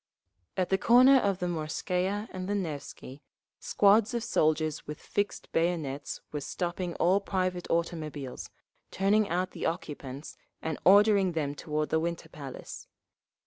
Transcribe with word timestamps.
At 0.57 0.69
the 0.69 0.79
corner 0.79 1.17
of 1.17 1.37
the 1.37 1.45
Morskaya 1.47 2.27
and 2.31 2.49
the 2.49 2.55
Nevsky, 2.55 3.21
squads 3.59 4.15
of 4.15 4.23
soldiers 4.23 4.87
with 4.87 4.99
fixed 4.99 5.51
bayonets 5.51 6.21
were 6.31 6.41
stopping 6.41 6.95
all 6.95 7.19
private 7.21 7.69
automobiles, 7.69 8.49
turning 8.89 9.29
out 9.29 9.51
the 9.51 9.67
occupants, 9.67 10.37
and 10.59 10.79
ordering 10.85 11.33
them 11.33 11.53
toward 11.53 11.89
the 11.89 11.99
Winter 11.99 12.29
Palace. 12.29 12.87